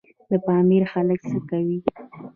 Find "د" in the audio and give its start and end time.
0.29-0.31